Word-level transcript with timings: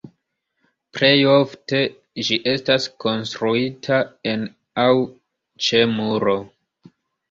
Plej 0.97 1.11
ofte 1.33 1.81
ĝi 2.29 2.39
estas 2.55 2.89
konstruita 3.07 4.03
en 4.35 4.51
aŭ 4.89 4.91
ĉe 5.71 5.89
muro. 5.97 6.41